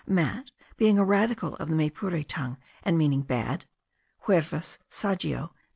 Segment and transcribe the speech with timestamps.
[0.07, 3.65] mat being a radical of the Maypure tongue, and meaning bad
[4.25, 5.49] (Hervas, Saggio N.